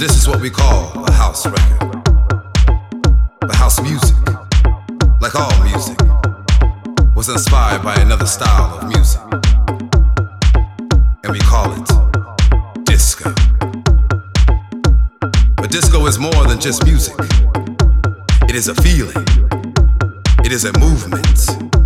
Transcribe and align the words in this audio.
this 0.00 0.16
is 0.16 0.26
what 0.26 0.40
we 0.40 0.48
call 0.48 1.04
a 1.04 1.12
house 1.12 1.44
record. 1.44 2.02
The 3.42 3.54
house 3.54 3.78
music, 3.82 4.16
like 5.20 5.34
all 5.34 5.52
music, 5.62 5.98
was 7.14 7.28
inspired 7.28 7.82
by 7.82 7.94
another 7.96 8.24
style 8.24 8.78
of 8.78 8.88
music. 8.88 9.20
And 11.22 11.32
we 11.32 11.38
call 11.40 11.70
it 11.72 12.86
disco. 12.86 13.34
But 15.56 15.70
disco 15.70 16.06
is 16.06 16.18
more 16.18 16.46
than 16.46 16.58
just 16.58 16.86
music, 16.86 17.16
it 18.48 18.54
is 18.54 18.68
a 18.68 18.74
feeling, 18.76 19.26
it 20.42 20.50
is 20.50 20.64
a 20.64 20.72
movement. 20.78 21.79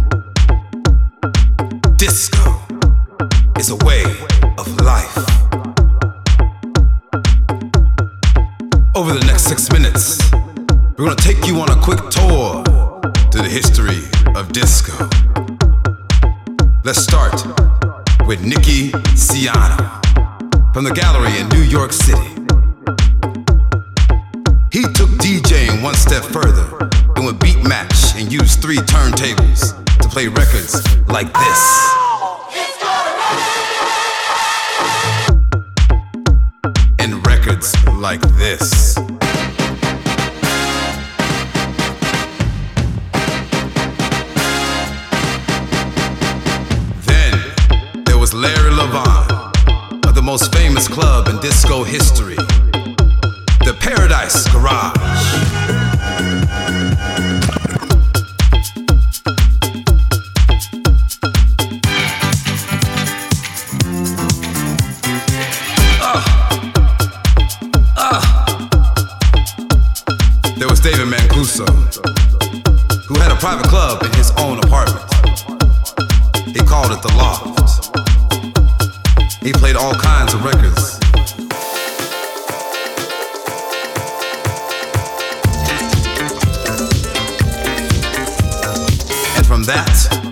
that. 89.66 90.23